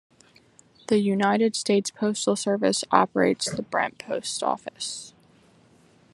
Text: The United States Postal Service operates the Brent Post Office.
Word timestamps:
The 0.87 0.97
United 0.97 1.55
States 1.55 1.91
Postal 1.91 2.35
Service 2.35 2.83
operates 2.89 3.51
the 3.51 3.61
Brent 3.61 3.99
Post 3.99 4.41
Office. 4.41 5.13